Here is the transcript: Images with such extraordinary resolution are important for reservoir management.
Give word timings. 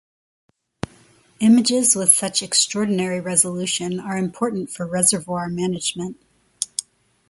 Images 1.41 1.95
with 1.95 2.11
such 2.11 2.41
extraordinary 2.41 3.19
resolution 3.19 3.99
are 3.99 4.17
important 4.17 4.71
for 4.71 4.87
reservoir 4.87 5.47
management. 5.47 6.17